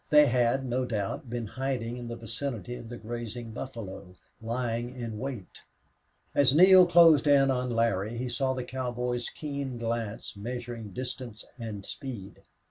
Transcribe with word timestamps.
They 0.09 0.25
had, 0.25 0.65
no 0.65 0.83
doubt, 0.83 1.29
been 1.29 1.45
hiding 1.45 1.95
in 1.95 2.07
the 2.07 2.15
vicinity 2.15 2.73
of 2.73 2.89
the 2.89 2.97
grazing 2.97 3.51
buffalo, 3.51 4.15
lying 4.41 4.95
in 4.99 5.19
wait. 5.19 5.61
As 6.33 6.55
Neale 6.55 6.87
closed 6.87 7.27
in 7.27 7.51
on 7.51 7.69
Larry 7.69 8.17
he 8.17 8.27
saw 8.27 8.55
the 8.55 8.63
cowboy's 8.63 9.29
keen 9.29 9.77
glance 9.77 10.35
measuring 10.35 10.89
distance 10.89 11.45
and 11.59 11.85
speed. 11.85 12.41